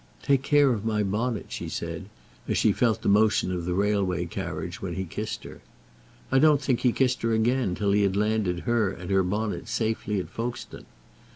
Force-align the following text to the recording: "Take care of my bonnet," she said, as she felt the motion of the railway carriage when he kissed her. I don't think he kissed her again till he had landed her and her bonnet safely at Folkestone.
"Take 0.23 0.41
care 0.41 0.71
of 0.71 0.83
my 0.83 1.03
bonnet," 1.03 1.45
she 1.51 1.69
said, 1.69 2.05
as 2.47 2.57
she 2.57 2.71
felt 2.73 3.03
the 3.03 3.07
motion 3.07 3.51
of 3.51 3.65
the 3.65 3.75
railway 3.75 4.25
carriage 4.25 4.81
when 4.81 4.95
he 4.95 5.03
kissed 5.05 5.43
her. 5.43 5.61
I 6.31 6.39
don't 6.39 6.59
think 6.59 6.79
he 6.79 6.91
kissed 6.91 7.21
her 7.21 7.33
again 7.33 7.75
till 7.75 7.91
he 7.91 8.01
had 8.01 8.15
landed 8.15 8.61
her 8.61 8.89
and 8.89 9.11
her 9.11 9.21
bonnet 9.21 9.67
safely 9.67 10.19
at 10.19 10.31
Folkestone. 10.31 10.87